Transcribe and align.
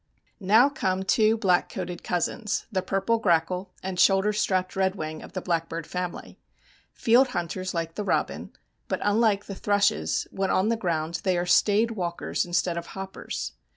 Now 0.39 0.67
come 0.67 1.03
two 1.03 1.37
black 1.37 1.71
coated 1.71 2.03
cousins, 2.03 2.65
the 2.71 2.81
purple 2.81 3.19
grackle 3.19 3.71
and 3.83 3.99
shoulder 3.99 4.33
strapped 4.33 4.75
redwing 4.75 5.21
of 5.21 5.33
the 5.33 5.41
blackbird 5.43 5.85
family. 5.85 6.39
Field 6.91 7.27
hunters 7.37 7.75
like 7.75 7.93
the 7.93 8.03
robin, 8.03 8.51
but 8.87 8.99
unlike 9.03 9.45
the 9.45 9.53
thrushes, 9.53 10.25
when 10.31 10.49
on 10.49 10.69
the 10.69 10.75
ground 10.75 11.21
they 11.23 11.37
are 11.37 11.45
staid 11.45 11.91
walkers 11.91 12.47
instead 12.47 12.79
of 12.79 12.87
hoppers. 12.97 13.51